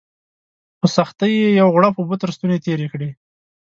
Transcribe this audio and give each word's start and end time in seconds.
په 0.79 0.85
سختۍ 0.95 1.31
یې 1.41 1.49
یو 1.59 1.67
غوړپ 1.73 1.95
اوبه 1.97 2.15
تر 2.21 2.29
ستوني 2.35 2.57
تېري 2.65 2.87
کړې 2.93 3.09